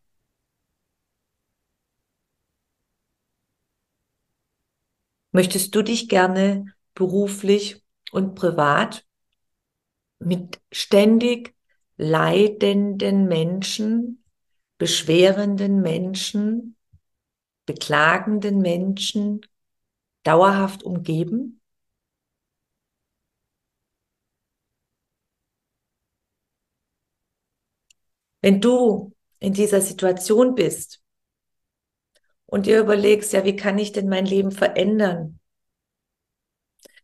Möchtest 5.31 5.75
du 5.75 5.81
dich 5.81 6.09
gerne 6.09 6.65
beruflich 6.93 7.83
und 8.11 8.35
privat 8.35 9.05
mit 10.19 10.59
ständig 10.71 11.55
leidenden 11.97 13.27
Menschen, 13.27 14.23
beschwerenden 14.77 15.81
Menschen, 15.81 16.75
beklagenden 17.65 18.59
Menschen 18.59 19.41
dauerhaft 20.23 20.83
umgeben? 20.83 21.60
Wenn 28.41 28.61
du 28.61 29.13
in 29.39 29.53
dieser 29.53 29.81
Situation 29.81 30.55
bist, 30.55 30.99
und 32.45 32.65
dir 32.65 32.81
überlegst, 32.81 33.31
ja, 33.31 33.45
wie 33.45 33.55
kann 33.55 33.77
ich 33.77 33.93
denn 33.93 34.09
mein 34.09 34.25
Leben 34.25 34.51
verändern? 34.51 35.39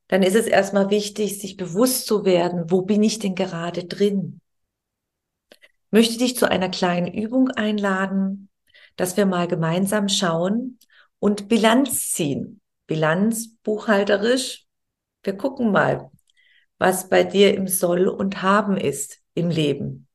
dann 0.08 0.24
ist 0.24 0.36
es 0.36 0.48
erstmal 0.48 0.89
wichtig, 0.89 1.39
sich 1.39 1.58
bewusst 1.58 2.08
zu 2.08 2.24
werden, 2.25 2.72
wo 2.72 2.82
bin 2.82 3.03
ich 3.03 3.20
denn 3.20 3.36
gerade 3.36 3.86
drin? 3.86 4.41
Möchte 5.91 6.17
dich 6.17 6.38
zu 6.38 6.50
einer 6.50 6.70
kleinen 6.70 7.13
Übung 7.13 7.50
einladen, 7.50 8.50
dass 8.96 9.17
wir 9.17 9.25
mal 9.25 9.48
gemeinsam 9.48 10.10
schauen 10.10 10.79
und 11.20 11.48
Bilanz 11.50 12.13
ziehen. 12.13 12.62
Bilanz 12.88 13.56
buchhalterisch. 13.63 14.65
Wir 15.24 15.36
gucken 15.36 15.72
mal, 15.72 16.10
was 16.77 17.10
bei 17.10 17.24
dir 17.24 17.53
im 17.56 17.67
Soll 17.67 18.08
und 18.08 18.41
Haben 18.41 18.77
ist 18.77 19.22
im 19.34 19.50
Leben. 19.50 20.07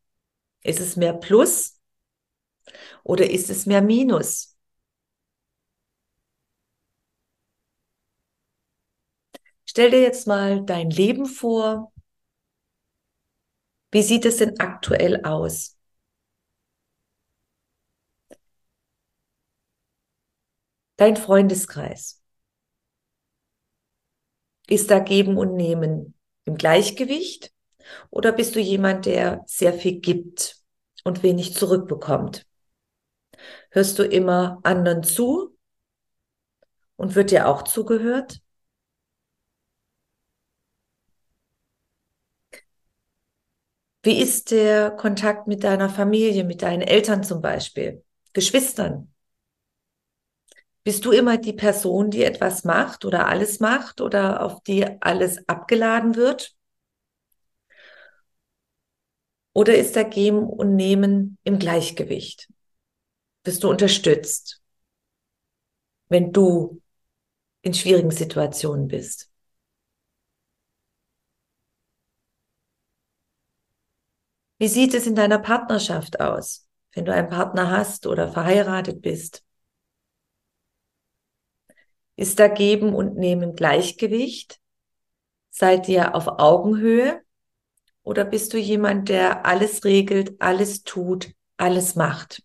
Ist 0.64 0.80
es 0.80 0.96
mehr 0.96 1.12
Plus 1.14 1.78
oder 3.04 3.28
ist 3.30 3.50
es 3.50 3.66
mehr 3.66 3.82
Minus? 3.82 4.56
Stell 9.64 9.90
dir 9.90 10.00
jetzt 10.00 10.28
mal 10.28 10.64
dein 10.64 10.88
Leben 10.90 11.26
vor. 11.26 11.90
Wie 13.92 14.02
sieht 14.02 14.24
es 14.24 14.38
denn 14.38 14.58
aktuell 14.58 15.24
aus? 15.24 15.76
Dein 20.96 21.18
Freundeskreis. 21.18 22.22
Ist 24.66 24.90
da 24.90 24.98
Geben 24.98 25.38
und 25.38 25.54
Nehmen 25.54 26.14
im 26.46 26.56
Gleichgewicht? 26.56 27.51
Oder 28.10 28.32
bist 28.32 28.54
du 28.56 28.60
jemand, 28.60 29.06
der 29.06 29.42
sehr 29.46 29.72
viel 29.72 30.00
gibt 30.00 30.56
und 31.04 31.22
wenig 31.22 31.54
zurückbekommt? 31.54 32.46
Hörst 33.70 33.98
du 33.98 34.04
immer 34.04 34.60
anderen 34.62 35.02
zu 35.02 35.56
und 36.96 37.14
wird 37.14 37.30
dir 37.30 37.48
auch 37.48 37.62
zugehört? 37.62 38.40
Wie 44.04 44.20
ist 44.20 44.50
der 44.52 44.90
Kontakt 44.92 45.46
mit 45.48 45.64
deiner 45.64 45.88
Familie, 45.90 46.44
mit 46.44 46.62
deinen 46.62 46.82
Eltern 46.82 47.22
zum 47.24 47.40
Beispiel, 47.40 48.04
Geschwistern? 48.32 49.12
Bist 50.84 51.04
du 51.04 51.10
immer 51.12 51.38
die 51.38 51.52
Person, 51.52 52.10
die 52.10 52.22
etwas 52.24 52.64
macht 52.64 53.04
oder 53.04 53.26
alles 53.28 53.58
macht 53.60 54.00
oder 54.00 54.42
auf 54.42 54.62
die 54.62 54.84
alles 55.00 55.48
abgeladen 55.48 56.14
wird? 56.16 56.54
Oder 59.54 59.76
ist 59.76 59.96
da 59.96 60.02
Geben 60.02 60.46
und 60.46 60.76
Nehmen 60.76 61.38
im 61.44 61.58
Gleichgewicht? 61.58 62.48
Bist 63.42 63.62
du 63.64 63.70
unterstützt, 63.70 64.62
wenn 66.08 66.32
du 66.32 66.80
in 67.62 67.74
schwierigen 67.74 68.10
Situationen 68.10 68.88
bist? 68.88 69.30
Wie 74.58 74.68
sieht 74.68 74.94
es 74.94 75.06
in 75.06 75.16
deiner 75.16 75.40
Partnerschaft 75.40 76.20
aus, 76.20 76.68
wenn 76.94 77.04
du 77.04 77.12
einen 77.12 77.28
Partner 77.28 77.70
hast 77.70 78.06
oder 78.06 78.30
verheiratet 78.30 79.02
bist? 79.02 79.42
Ist 82.16 82.38
da 82.38 82.46
Geben 82.48 82.94
und 82.94 83.16
Nehmen 83.16 83.56
Gleichgewicht? 83.56 84.60
Seid 85.50 85.88
ihr 85.88 86.14
auf 86.14 86.28
Augenhöhe? 86.28 87.22
Oder 88.04 88.24
bist 88.24 88.52
du 88.52 88.58
jemand, 88.58 89.08
der 89.08 89.44
alles 89.46 89.84
regelt, 89.84 90.40
alles 90.40 90.84
tut, 90.84 91.32
alles 91.56 91.96
macht? 91.96 92.42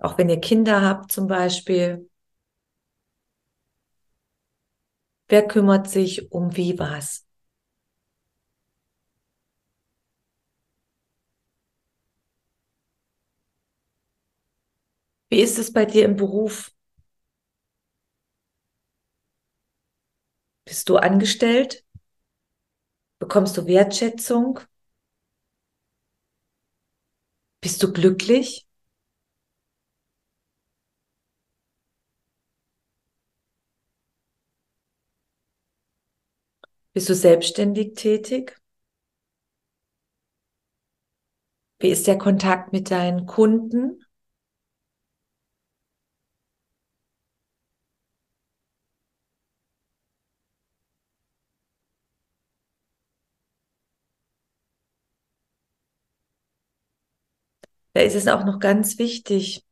Auch 0.00 0.18
wenn 0.18 0.28
ihr 0.28 0.40
Kinder 0.40 0.82
habt 0.82 1.12
zum 1.12 1.28
Beispiel, 1.28 2.08
Wer 5.28 5.48
kümmert 5.48 5.88
sich 5.88 6.32
um 6.32 6.54
wie 6.56 6.78
was? 6.78 7.24
Wie 15.30 15.40
ist 15.40 15.58
es 15.58 15.72
bei 15.72 15.86
dir 15.86 16.04
im 16.04 16.16
Beruf? 16.16 16.70
Bist 20.68 20.88
du 20.88 20.98
angestellt? 20.98 21.84
Bekommst 23.20 23.56
du 23.56 23.66
Wertschätzung? 23.68 24.58
Bist 27.60 27.82
du 27.84 27.92
glücklich? 27.92 28.66
Bist 36.92 37.08
du 37.08 37.14
selbstständig 37.14 37.94
tätig? 37.94 38.60
Wie 41.80 41.88
ist 41.88 42.06
der 42.06 42.16
Kontakt 42.18 42.72
mit 42.72 42.92
deinen 42.92 43.26
Kunden? 43.26 44.04
Da 57.98 58.04
ist 58.04 58.14
es 58.14 58.28
auch 58.28 58.44
noch 58.44 58.60
ganz 58.60 59.00
wichtig, 59.00 59.66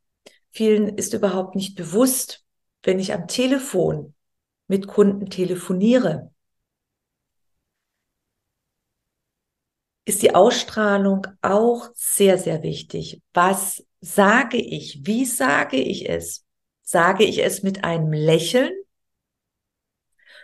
vielen 0.51 0.89
ist 0.89 1.15
überhaupt 1.15 1.55
nicht 1.55 1.77
bewusst, 1.77 2.45
wenn 2.83 2.99
ich 2.99 3.13
am 3.13 3.29
Telefon 3.29 4.17
mit 4.67 4.89
Kunden 4.89 5.31
telefoniere, 5.31 6.33
ist 10.07 10.23
die 10.23 10.35
Ausstrahlung 10.35 11.29
auch 11.41 11.89
sehr, 11.95 12.37
sehr 12.37 12.65
wichtig. 12.65 13.23
Was 13.33 13.87
sage 14.01 14.57
ich? 14.57 15.07
Wie 15.07 15.25
sage 15.25 15.77
ich 15.77 16.09
es? 16.09 16.45
Sage 16.83 17.23
ich 17.23 17.45
es 17.45 17.63
mit 17.63 17.85
einem 17.85 18.13
Lächeln? 18.13 18.73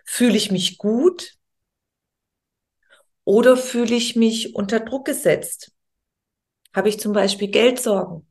Fühle 0.05 0.37
ich 0.37 0.53
mich 0.53 0.79
gut? 0.79 1.37
Oder 3.25 3.57
fühle 3.57 3.97
ich 3.97 4.15
mich 4.15 4.55
unter 4.55 4.79
Druck 4.79 5.05
gesetzt? 5.05 5.73
Habe 6.75 6.89
ich 6.89 6.99
zum 6.99 7.13
Beispiel 7.13 7.49
Geldsorgen? 7.49 8.27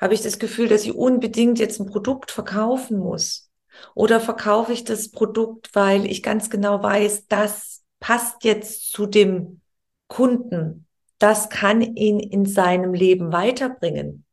Habe 0.00 0.14
ich 0.14 0.22
das 0.22 0.38
Gefühl, 0.38 0.68
dass 0.68 0.84
ich 0.84 0.94
unbedingt 0.94 1.58
jetzt 1.58 1.80
ein 1.80 1.86
Produkt 1.86 2.30
verkaufen 2.30 2.98
muss? 2.98 3.50
Oder 3.94 4.20
verkaufe 4.20 4.72
ich 4.72 4.84
das 4.84 5.10
Produkt, 5.10 5.74
weil 5.74 6.06
ich 6.06 6.22
ganz 6.22 6.50
genau 6.50 6.82
weiß, 6.82 7.26
das 7.28 7.84
passt 8.00 8.44
jetzt 8.44 8.92
zu 8.92 9.06
dem 9.06 9.60
Kunden, 10.06 10.86
das 11.18 11.50
kann 11.50 11.82
ihn 11.82 12.20
in 12.20 12.46
seinem 12.46 12.94
Leben 12.94 13.32
weiterbringen. 13.32 14.24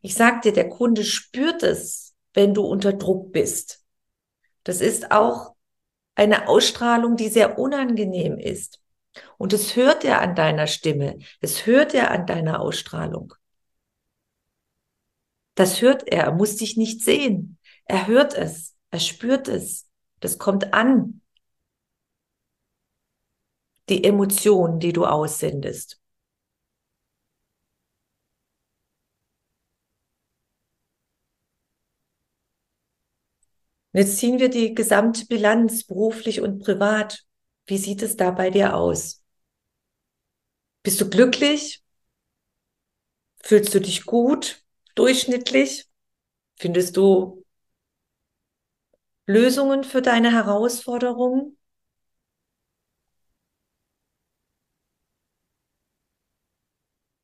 Ich 0.00 0.14
sag 0.14 0.42
dir, 0.42 0.52
der 0.52 0.68
Kunde 0.68 1.04
spürt 1.04 1.62
es, 1.62 2.14
wenn 2.34 2.54
du 2.54 2.62
unter 2.62 2.92
Druck 2.92 3.32
bist. 3.32 3.84
Das 4.64 4.80
ist 4.80 5.10
auch 5.10 5.54
eine 6.14 6.48
Ausstrahlung, 6.48 7.16
die 7.16 7.28
sehr 7.28 7.58
unangenehm 7.58 8.38
ist. 8.38 8.81
Und 9.38 9.52
es 9.52 9.76
hört 9.76 10.04
er 10.04 10.20
an 10.20 10.34
deiner 10.34 10.66
Stimme, 10.66 11.18
es 11.40 11.66
hört 11.66 11.94
er 11.94 12.10
an 12.10 12.26
deiner 12.26 12.60
Ausstrahlung. 12.60 13.34
Das 15.54 15.82
hört 15.82 16.08
er, 16.08 16.24
er 16.24 16.32
muss 16.32 16.56
dich 16.56 16.76
nicht 16.76 17.02
sehen. 17.02 17.58
Er 17.84 18.06
hört 18.06 18.34
es, 18.34 18.74
er 18.90 19.00
spürt 19.00 19.48
es, 19.48 19.90
das 20.20 20.38
kommt 20.38 20.72
an 20.72 21.20
die 23.88 24.04
Emotion, 24.04 24.78
die 24.80 24.92
du 24.92 25.04
aussendest. 25.04 26.00
jetzt 33.92 34.16
ziehen 34.18 34.38
wir 34.38 34.48
die 34.48 34.74
gesamte 34.74 35.26
Bilanz 35.26 35.84
beruflich 35.84 36.40
und 36.40 36.60
privat. 36.62 37.24
Wie 37.66 37.76
sieht 37.78 38.02
es 38.02 38.16
da 38.16 38.30
bei 38.30 38.50
dir 38.50 38.76
aus? 38.76 39.20
Bist 40.84 41.00
du 41.00 41.10
glücklich? 41.10 41.82
Fühlst 43.44 43.74
du 43.74 43.80
dich 43.80 44.06
gut? 44.06 44.64
Durchschnittlich? 44.94 45.86
Findest 46.58 46.96
du 46.96 47.44
Lösungen 49.26 49.82
für 49.82 50.00
deine 50.00 50.30
Herausforderungen? 50.30 51.56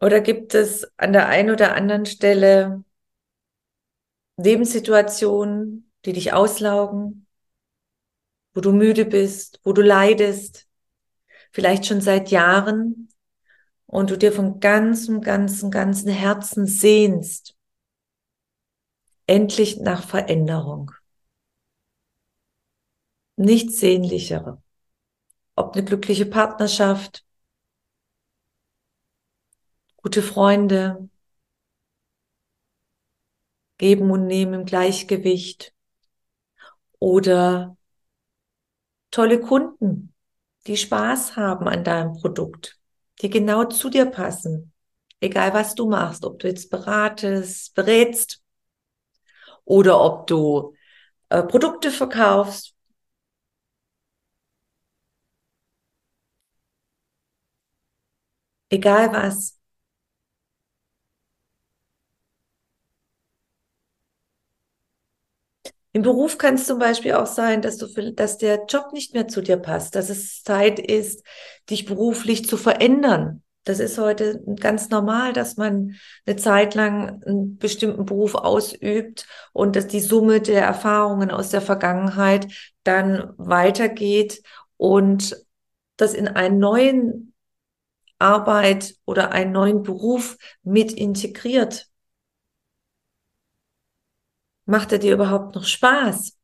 Oder 0.01 0.20
gibt 0.20 0.55
es 0.55 0.87
an 0.98 1.12
der 1.12 1.29
einen 1.29 1.51
oder 1.51 1.74
anderen 1.77 2.05
Stelle 2.07 2.83
Lebenssituationen, 4.38 5.92
die 6.05 6.12
dich 6.14 6.33
auslaugen, 6.33 7.28
wo 8.54 8.61
du 8.61 8.72
müde 8.72 9.04
bist, 9.04 9.61
wo 9.64 9.72
du 9.72 9.82
leidest, 9.82 10.66
vielleicht 11.52 11.87
schon 11.87 12.00
seit 12.00 12.30
Jahren 12.30 13.08
und 13.87 14.11
du 14.11 14.18
dir 14.18 14.32
von 14.32 14.61
ganzem, 14.61 15.20
ganzem, 15.20 15.70
ganzem 15.70 16.12
Herzen 16.12 16.66
sehnst, 16.66 17.56
endlich 19.26 19.78
nach 19.78 20.02
Veränderung. 20.06 20.92
Nichts 23.37 23.78
sehnlichere. 23.78 24.61
Ob 25.54 25.74
eine 25.74 25.84
glückliche 25.84 26.26
Partnerschaft, 26.26 27.24
gute 29.96 30.22
Freunde, 30.22 31.08
geben 33.78 34.11
und 34.11 34.26
nehmen 34.26 34.54
im 34.54 34.64
Gleichgewicht 34.66 35.72
oder 36.98 37.78
tolle 39.11 39.40
Kunden, 39.40 40.14
die 40.66 40.77
Spaß 40.77 41.37
haben 41.37 41.68
an 41.68 41.85
deinem 41.85 42.14
Produkt, 42.14 42.79
die 43.23 43.31
genau 43.31 43.64
zu 43.64 43.90
dir 43.90 44.07
passen, 44.07 44.73
egal 45.21 45.55
was 45.55 45.75
du 45.75 45.88
machst, 45.88 46.25
ob 46.25 46.38
du 46.40 46.49
jetzt 46.49 46.71
beratest, 46.71 47.75
berätst 47.75 48.42
oder 49.64 50.01
ob 50.01 50.27
du 50.27 50.75
äh, 51.31 51.42
Produkte 51.42 51.90
verkaufst. 51.90 52.75
Egal 58.71 59.12
was. 59.12 59.58
Im 65.98 66.02
Beruf 66.02 66.38
kann 66.38 66.54
es 66.54 66.64
zum 66.64 66.78
Beispiel 66.78 67.14
auch 67.14 67.26
sein, 67.26 67.61
dass, 67.61 67.76
du, 67.76 68.12
dass 68.12 68.38
der 68.38 68.66
Job 68.66 68.92
nicht 68.92 69.14
mehr 69.14 69.26
zu 69.26 69.42
dir 69.42 69.56
passt, 69.56 69.96
dass 69.96 70.11
es 70.11 70.44
Zeit 70.44 70.78
ist, 70.78 71.26
dich 71.68 71.87
beruflich 71.87 72.46
zu 72.46 72.56
verändern. 72.56 73.42
Das 73.64 73.80
ist 73.80 73.98
heute 73.98 74.40
ganz 74.61 74.90
normal, 74.90 75.32
dass 75.32 75.56
man 75.56 75.96
eine 76.24 76.37
Zeit 76.37 76.76
lang 76.76 77.20
einen 77.24 77.58
bestimmten 77.58 78.04
Beruf 78.04 78.37
ausübt 78.37 79.26
und 79.52 79.74
dass 79.74 79.88
die 79.88 79.98
Summe 79.98 80.40
der 80.40 80.62
Erfahrungen 80.62 81.32
aus 81.32 81.48
der 81.48 81.62
Vergangenheit 81.62 82.46
dann 82.84 83.34
weitergeht 83.37 84.40
und 84.76 85.44
das 85.96 86.14
in 86.14 86.28
einen 86.28 86.61
neuen 86.61 87.34
Arbeit 88.20 88.94
oder 89.04 89.32
einen 89.32 89.50
neuen 89.50 89.82
Beruf 89.82 90.38
mit 90.62 90.92
integriert. 90.92 91.88
Macht 94.68 94.92
er 94.92 94.98
dir 94.98 95.14
überhaupt 95.14 95.54
noch 95.54 95.64
Spaß? 95.64 96.37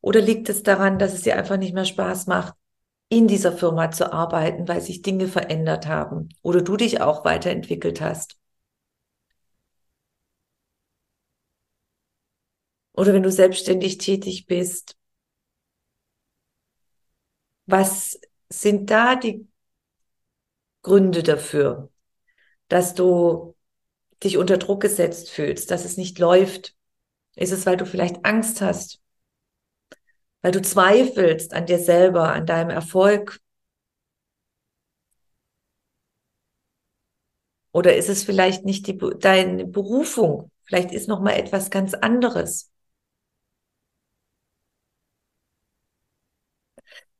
Oder 0.00 0.20
liegt 0.20 0.48
es 0.48 0.64
daran, 0.64 0.98
dass 0.98 1.14
es 1.14 1.22
dir 1.22 1.36
einfach 1.36 1.56
nicht 1.56 1.72
mehr 1.72 1.84
Spaß 1.84 2.26
macht, 2.26 2.54
in 3.08 3.28
dieser 3.28 3.52
Firma 3.52 3.92
zu 3.92 4.12
arbeiten, 4.12 4.66
weil 4.66 4.80
sich 4.80 5.02
Dinge 5.02 5.28
verändert 5.28 5.86
haben 5.86 6.30
oder 6.42 6.62
du 6.62 6.76
dich 6.76 7.00
auch 7.00 7.24
weiterentwickelt 7.24 8.00
hast? 8.00 8.36
Oder 12.92 13.12
wenn 13.14 13.22
du 13.22 13.32
selbstständig 13.32 13.98
tätig 13.98 14.46
bist, 14.46 14.96
was 17.66 18.18
sind 18.48 18.90
da 18.90 19.16
die 19.16 19.46
Gründe 20.82 21.22
dafür, 21.22 21.90
dass 22.68 22.94
du 22.94 23.54
dich 24.24 24.38
unter 24.38 24.58
Druck 24.58 24.82
gesetzt 24.82 25.30
fühlst, 25.30 25.70
dass 25.70 25.84
es 25.84 25.96
nicht 25.96 26.18
läuft, 26.18 26.74
ist 27.40 27.52
es, 27.52 27.66
weil 27.66 27.76
du 27.76 27.86
vielleicht 27.86 28.24
Angst 28.24 28.60
hast? 28.60 29.00
Weil 30.42 30.52
du 30.52 30.60
zweifelst 30.62 31.54
an 31.54 31.64
dir 31.66 31.78
selber, 31.78 32.32
an 32.32 32.44
deinem 32.46 32.68
Erfolg? 32.70 33.40
Oder 37.72 37.96
ist 37.96 38.08
es 38.08 38.22
vielleicht 38.24 38.64
nicht 38.64 38.86
die, 38.86 38.96
deine 39.18 39.66
Berufung? 39.66 40.50
Vielleicht 40.64 40.92
ist 40.92 41.08
noch 41.08 41.20
mal 41.20 41.32
etwas 41.32 41.70
ganz 41.70 41.94
anderes. 41.94 42.70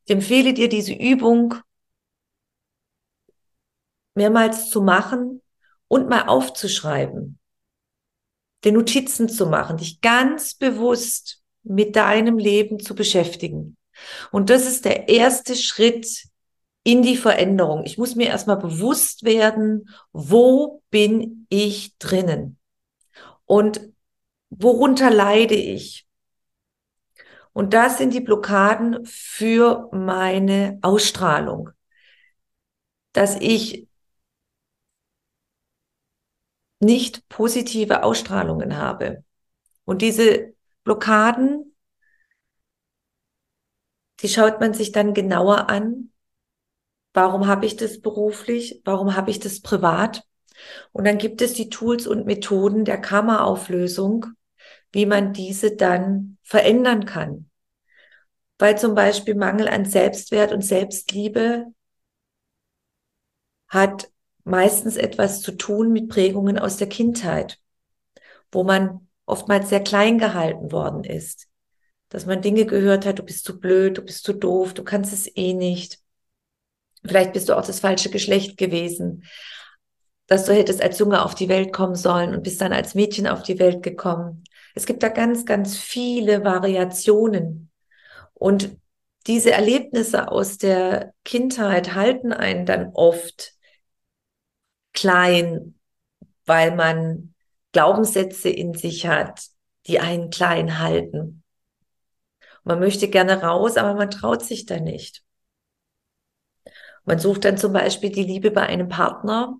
Ich 0.05 0.11
empfehle 0.11 0.53
dir 0.53 0.69
diese 0.69 0.93
Übung 0.93 1.55
mehrmals 4.15 4.69
zu 4.69 4.81
machen 4.81 5.41
und 5.89 6.07
mal 6.09 6.27
aufzuschreiben 6.27 7.39
dir 8.63 8.71
Notizen 8.71 9.29
zu 9.29 9.47
machen, 9.47 9.77
dich 9.77 10.01
ganz 10.01 10.53
bewusst 10.53 11.41
mit 11.63 11.95
deinem 11.95 12.37
Leben 12.37 12.79
zu 12.79 12.95
beschäftigen. 12.95 13.77
Und 14.31 14.49
das 14.49 14.65
ist 14.65 14.85
der 14.85 15.09
erste 15.09 15.55
Schritt 15.55 16.25
in 16.83 17.01
die 17.03 17.17
Veränderung. 17.17 17.83
Ich 17.85 17.97
muss 17.97 18.15
mir 18.15 18.27
erstmal 18.27 18.57
bewusst 18.57 19.23
werden, 19.23 19.89
wo 20.11 20.81
bin 20.89 21.45
ich 21.49 21.97
drinnen? 21.97 22.57
Und 23.45 23.81
worunter 24.49 25.11
leide 25.11 25.55
ich? 25.55 26.07
Und 27.53 27.73
das 27.73 27.97
sind 27.97 28.13
die 28.13 28.21
Blockaden 28.21 29.05
für 29.05 29.89
meine 29.91 30.79
Ausstrahlung. 30.81 31.69
Dass 33.13 33.35
ich 33.39 33.87
nicht 36.81 37.27
positive 37.29 38.03
Ausstrahlungen 38.03 38.77
habe. 38.77 39.23
Und 39.85 40.01
diese 40.01 40.53
Blockaden, 40.83 41.75
die 44.21 44.29
schaut 44.29 44.59
man 44.59 44.73
sich 44.73 44.91
dann 44.91 45.13
genauer 45.13 45.69
an. 45.69 46.11
Warum 47.13 47.47
habe 47.47 47.65
ich 47.65 47.75
das 47.75 48.01
beruflich? 48.01 48.81
Warum 48.83 49.15
habe 49.15 49.31
ich 49.31 49.39
das 49.39 49.61
privat? 49.61 50.23
Und 50.91 51.05
dann 51.05 51.17
gibt 51.17 51.41
es 51.41 51.53
die 51.53 51.69
Tools 51.69 52.07
und 52.07 52.25
Methoden 52.25 52.85
der 52.85 52.99
Karma-Auflösung, 52.99 54.27
wie 54.91 55.05
man 55.05 55.33
diese 55.33 55.75
dann 55.75 56.37
verändern 56.43 57.05
kann. 57.05 57.49
Weil 58.59 58.77
zum 58.77 58.95
Beispiel 58.95 59.35
Mangel 59.35 59.67
an 59.67 59.85
Selbstwert 59.85 60.51
und 60.51 60.61
Selbstliebe 60.61 61.65
hat 63.67 64.11
meistens 64.43 64.97
etwas 64.97 65.41
zu 65.41 65.51
tun 65.51 65.91
mit 65.91 66.09
Prägungen 66.09 66.57
aus 66.57 66.77
der 66.77 66.89
Kindheit, 66.89 67.59
wo 68.51 68.63
man 68.63 69.07
oftmals 69.25 69.69
sehr 69.69 69.83
klein 69.83 70.17
gehalten 70.17 70.71
worden 70.71 71.03
ist. 71.03 71.47
Dass 72.09 72.25
man 72.25 72.41
Dinge 72.41 72.65
gehört 72.65 73.05
hat, 73.05 73.19
du 73.19 73.23
bist 73.23 73.45
zu 73.45 73.59
blöd, 73.59 73.97
du 73.97 74.01
bist 74.01 74.25
zu 74.25 74.33
doof, 74.33 74.73
du 74.73 74.83
kannst 74.83 75.13
es 75.13 75.31
eh 75.35 75.53
nicht. 75.53 75.99
Vielleicht 77.05 77.33
bist 77.33 77.49
du 77.49 77.57
auch 77.57 77.65
das 77.65 77.79
falsche 77.79 78.09
Geschlecht 78.09 78.57
gewesen, 78.57 79.23
dass 80.27 80.45
du 80.45 80.53
hättest 80.53 80.81
als 80.81 80.99
Junge 80.99 81.23
auf 81.23 81.35
die 81.35 81.49
Welt 81.49 81.73
kommen 81.73 81.95
sollen 81.95 82.35
und 82.35 82.43
bist 82.43 82.61
dann 82.61 82.73
als 82.73 82.95
Mädchen 82.95 83.27
auf 83.27 83.43
die 83.43 83.59
Welt 83.59 83.83
gekommen. 83.83 84.43
Es 84.75 84.85
gibt 84.85 85.03
da 85.03 85.09
ganz, 85.09 85.45
ganz 85.45 85.77
viele 85.77 86.43
Variationen. 86.43 87.69
Und 88.33 88.77
diese 89.27 89.51
Erlebnisse 89.51 90.29
aus 90.29 90.57
der 90.57 91.13
Kindheit 91.23 91.95
halten 91.95 92.33
einen 92.33 92.65
dann 92.65 92.91
oft 92.93 93.53
klein, 94.93 95.79
weil 96.45 96.75
man 96.75 97.33
Glaubenssätze 97.71 98.49
in 98.49 98.73
sich 98.73 99.07
hat, 99.07 99.47
die 99.87 99.99
einen 99.99 100.29
klein 100.29 100.79
halten. 100.79 101.43
Man 102.63 102.79
möchte 102.79 103.07
gerne 103.07 103.41
raus, 103.41 103.77
aber 103.77 103.93
man 103.95 104.11
traut 104.11 104.43
sich 104.43 104.65
da 104.65 104.79
nicht. 104.79 105.23
Man 107.05 107.17
sucht 107.19 107.45
dann 107.45 107.57
zum 107.57 107.73
Beispiel 107.73 108.11
die 108.11 108.23
Liebe 108.23 108.51
bei 108.51 108.63
einem 108.63 108.89
Partner 108.89 109.57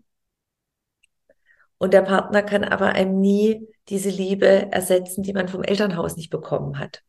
und 1.77 1.93
der 1.93 2.03
Partner 2.03 2.43
kann 2.43 2.63
aber 2.63 2.89
einem 2.89 3.19
nie 3.19 3.67
diese 3.89 4.09
Liebe 4.09 4.71
ersetzen, 4.71 5.23
die 5.23 5.33
man 5.33 5.47
vom 5.47 5.63
Elternhaus 5.63 6.15
nicht 6.15 6.29
bekommen 6.29 6.77
hat. 6.77 7.01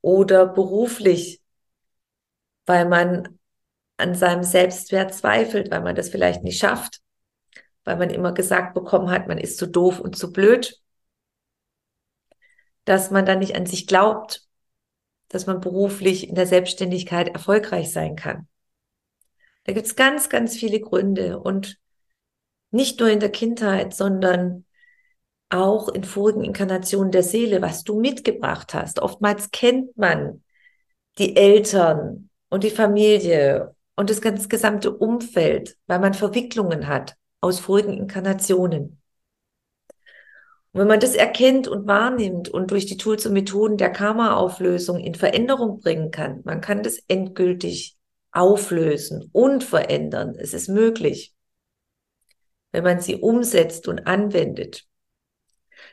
Oder 0.00 0.46
beruflich, 0.46 1.42
weil 2.64 2.88
man 2.88 3.38
an 3.96 4.14
seinem 4.14 4.42
Selbstwert 4.42 5.14
zweifelt, 5.14 5.70
weil 5.70 5.82
man 5.82 5.94
das 5.94 6.08
vielleicht 6.08 6.42
nicht 6.42 6.58
schafft, 6.58 7.00
weil 7.84 7.96
man 7.96 8.10
immer 8.10 8.32
gesagt 8.32 8.74
bekommen 8.74 9.10
hat, 9.10 9.28
man 9.28 9.38
ist 9.38 9.58
zu 9.58 9.66
doof 9.66 10.00
und 10.00 10.16
zu 10.16 10.32
blöd, 10.32 10.80
dass 12.84 13.10
man 13.10 13.26
dann 13.26 13.38
nicht 13.38 13.56
an 13.56 13.66
sich 13.66 13.86
glaubt, 13.86 14.46
dass 15.28 15.46
man 15.46 15.60
beruflich 15.60 16.28
in 16.28 16.34
der 16.34 16.46
Selbstständigkeit 16.46 17.28
erfolgreich 17.28 17.92
sein 17.92 18.16
kann. 18.16 18.48
Da 19.64 19.72
gibt's 19.72 19.96
ganz, 19.96 20.28
ganz 20.28 20.56
viele 20.56 20.80
Gründe 20.80 21.40
und 21.40 21.78
nicht 22.70 23.00
nur 23.00 23.10
in 23.10 23.20
der 23.20 23.30
Kindheit, 23.30 23.94
sondern 23.94 24.64
auch 25.48 25.88
in 25.88 26.04
vorigen 26.04 26.44
Inkarnationen 26.44 27.12
der 27.12 27.22
Seele, 27.22 27.62
was 27.62 27.84
du 27.84 28.00
mitgebracht 28.00 28.74
hast. 28.74 29.00
Oftmals 29.00 29.50
kennt 29.50 29.96
man 29.96 30.42
die 31.18 31.36
Eltern 31.36 32.30
und 32.48 32.64
die 32.64 32.70
Familie 32.70 33.75
und 33.96 34.10
das 34.10 34.20
ganze 34.20 34.48
gesamte 34.48 34.92
Umfeld, 34.96 35.76
weil 35.86 35.98
man 35.98 36.14
Verwicklungen 36.14 36.86
hat 36.86 37.16
aus 37.40 37.60
vorigen 37.60 37.94
Inkarnationen. 37.94 39.00
Und 40.72 40.80
wenn 40.80 40.88
man 40.88 41.00
das 41.00 41.14
erkennt 41.14 41.68
und 41.68 41.86
wahrnimmt 41.86 42.48
und 42.48 42.70
durch 42.70 42.86
die 42.86 42.98
Tools 42.98 43.24
und 43.26 43.32
Methoden 43.32 43.78
der 43.78 43.90
Karma-Auflösung 43.90 45.00
in 45.00 45.14
Veränderung 45.14 45.80
bringen 45.80 46.10
kann, 46.10 46.42
man 46.44 46.60
kann 46.60 46.82
das 46.82 46.98
endgültig 47.08 47.96
auflösen 48.30 49.30
und 49.32 49.64
verändern. 49.64 50.34
Es 50.38 50.52
ist 50.52 50.68
möglich, 50.68 51.34
wenn 52.72 52.84
man 52.84 53.00
sie 53.00 53.16
umsetzt 53.16 53.88
und 53.88 54.06
anwendet. 54.06 54.86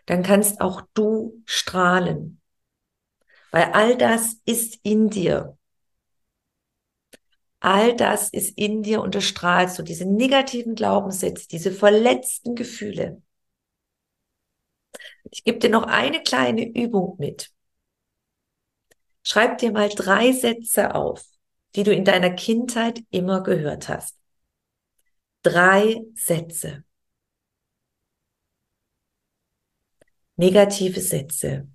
dann 0.05 0.23
kannst 0.23 0.61
auch 0.61 0.81
du 0.93 1.41
strahlen. 1.45 2.41
Weil 3.51 3.71
all 3.73 3.97
das 3.97 4.37
ist 4.45 4.79
in 4.83 5.09
dir. 5.09 5.57
All 7.63 7.95
das 7.95 8.27
ist 8.27 8.57
in 8.57 8.83
dir 8.83 9.01
und 9.01 9.15
du 9.15 9.21
strahlst 9.21 9.79
du 9.79 9.83
diese 9.83 10.03
negativen 10.03 10.75
Glaubenssätze, 10.75 11.47
diese 11.47 11.71
verletzten 11.71 12.55
Gefühle. 12.55 13.21
Ich 15.31 15.45
gebe 15.45 15.59
dir 15.59 15.69
noch 15.69 15.83
eine 15.83 16.21
kleine 16.21 16.67
Übung 16.67 17.15
mit. 17.19 17.53
Schreib 19.23 19.59
dir 19.59 19.71
mal 19.71 19.87
drei 19.87 20.33
Sätze 20.33 20.93
auf, 20.93 21.23
die 21.77 21.83
du 21.83 21.93
in 21.93 22.03
deiner 22.03 22.31
Kindheit 22.31 23.01
immer 23.11 23.41
gehört 23.43 23.87
hast. 23.87 24.17
Drei 25.41 26.01
Sätze. 26.15 26.83
Negative 30.35 30.99
Sätze. 30.99 31.69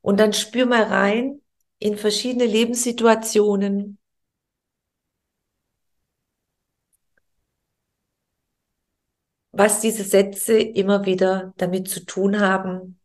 Und 0.00 0.20
dann 0.20 0.32
spür 0.32 0.66
mal 0.66 0.84
rein 0.84 1.40
in 1.78 1.96
verschiedene 1.96 2.44
Lebenssituationen, 2.46 3.98
was 9.50 9.80
diese 9.80 10.04
Sätze 10.04 10.56
immer 10.58 11.04
wieder 11.04 11.52
damit 11.56 11.88
zu 11.88 12.04
tun 12.04 12.38
haben, 12.40 13.00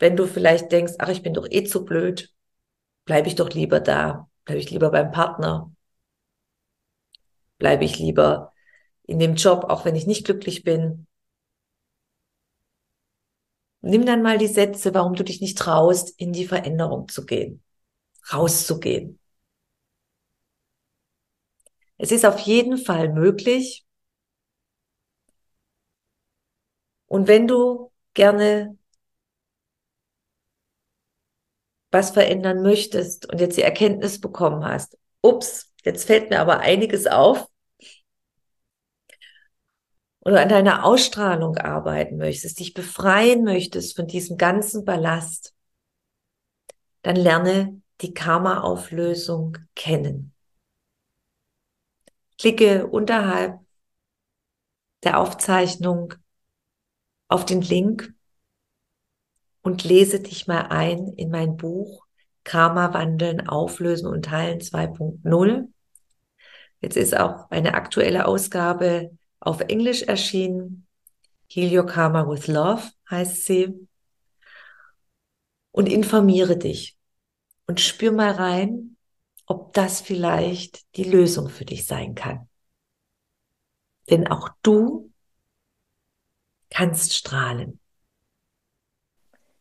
wenn 0.00 0.16
du 0.16 0.26
vielleicht 0.26 0.72
denkst, 0.72 0.94
ach, 0.98 1.08
ich 1.10 1.22
bin 1.22 1.32
doch 1.34 1.46
eh 1.48 1.62
zu 1.64 1.84
blöd, 1.84 2.32
bleibe 3.06 3.28
ich 3.28 3.36
doch 3.36 3.50
lieber 3.50 3.80
da, 3.80 4.28
bleibe 4.44 4.60
ich 4.60 4.70
lieber 4.70 4.90
beim 4.90 5.10
Partner, 5.12 5.72
bleibe 7.58 7.84
ich 7.84 7.98
lieber 7.98 8.52
in 9.04 9.18
dem 9.20 9.34
Job, 9.36 9.64
auch 9.68 9.84
wenn 9.84 9.96
ich 9.96 10.06
nicht 10.06 10.24
glücklich 10.26 10.64
bin. 10.64 11.06
Nimm 13.82 14.06
dann 14.06 14.22
mal 14.22 14.38
die 14.38 14.46
Sätze, 14.46 14.94
warum 14.94 15.14
du 15.14 15.24
dich 15.24 15.40
nicht 15.40 15.58
traust, 15.58 16.14
in 16.18 16.32
die 16.32 16.46
Veränderung 16.46 17.08
zu 17.08 17.24
gehen, 17.26 17.62
rauszugehen. 18.32 19.18
Es 21.98 22.10
ist 22.10 22.26
auf 22.26 22.40
jeden 22.40 22.78
Fall 22.78 23.12
möglich. 23.12 23.86
Und 27.06 27.28
wenn 27.28 27.46
du 27.46 27.90
gerne 28.14 28.76
was 31.90 32.10
verändern 32.10 32.62
möchtest 32.62 33.30
und 33.32 33.40
jetzt 33.40 33.56
die 33.56 33.62
Erkenntnis 33.62 34.20
bekommen 34.20 34.64
hast, 34.64 34.96
ups, 35.22 35.72
jetzt 35.84 36.04
fällt 36.04 36.30
mir 36.30 36.40
aber 36.40 36.60
einiges 36.60 37.06
auf, 37.06 37.46
oder 40.20 40.42
an 40.42 40.48
deiner 40.48 40.84
Ausstrahlung 40.84 41.56
arbeiten 41.56 42.16
möchtest, 42.18 42.60
dich 42.60 42.74
befreien 42.74 43.44
möchtest 43.44 43.96
von 43.96 44.06
diesem 44.06 44.36
ganzen 44.36 44.84
Ballast, 44.84 45.54
dann 47.02 47.16
lerne 47.16 47.80
die 48.02 48.12
Karma-Auflösung 48.12 49.56
kennen. 49.74 50.34
Klicke 52.38 52.86
unterhalb 52.86 53.58
der 55.04 55.18
Aufzeichnung 55.18 56.14
auf 57.28 57.44
den 57.44 57.62
Link 57.62 58.14
und 59.62 59.84
lese 59.84 60.20
dich 60.20 60.46
mal 60.46 60.66
ein 60.68 61.08
in 61.14 61.30
mein 61.30 61.56
Buch 61.56 62.06
Karma 62.44 62.94
wandeln, 62.94 63.46
auflösen 63.46 64.06
und 64.06 64.30
heilen 64.30 64.60
2.0. 64.60 65.68
Jetzt 66.80 66.96
ist 66.96 67.16
auch 67.16 67.50
eine 67.50 67.74
aktuelle 67.74 68.26
Ausgabe 68.26 69.10
auf 69.40 69.60
Englisch 69.62 70.02
erschienen. 70.02 70.86
Heal 71.48 71.76
Your 71.76 71.86
Karma 71.86 72.28
with 72.28 72.46
Love 72.46 72.82
heißt 73.10 73.44
sie. 73.46 73.88
Und 75.72 75.88
informiere 75.88 76.56
dich 76.56 76.96
und 77.66 77.80
spür 77.80 78.12
mal 78.12 78.32
rein, 78.32 78.96
ob 79.46 79.72
das 79.72 80.00
vielleicht 80.00 80.96
die 80.96 81.04
Lösung 81.04 81.48
für 81.48 81.64
dich 81.64 81.86
sein 81.86 82.14
kann. 82.14 82.48
Denn 84.10 84.28
auch 84.28 84.50
du 84.62 85.10
kannst 86.70 87.14
strahlen. 87.14 87.80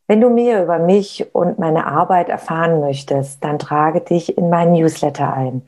Wenn 0.08 0.22
du 0.22 0.30
mehr 0.30 0.64
über 0.64 0.80
mich 0.80 1.36
und 1.36 1.60
meine 1.60 1.86
Arbeit 1.86 2.30
erfahren 2.30 2.80
möchtest, 2.80 3.44
dann 3.44 3.60
trage 3.60 4.02
dich 4.02 4.38
in 4.38 4.50
meinen 4.50 4.74
Newsletter 4.74 5.32
ein. 5.32 5.68